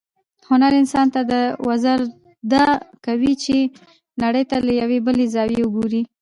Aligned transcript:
هنر 0.49 0.71
انسان 0.81 1.07
ته 1.13 1.21
دا 1.31 1.41
ورزده 1.67 2.65
کوي 3.05 3.33
چې 3.43 3.57
نړۍ 4.23 4.43
ته 4.49 4.57
له 4.67 4.71
یوې 4.81 4.99
بلې 5.05 5.25
زاویې 5.35 5.63
وګوري. 5.65 6.01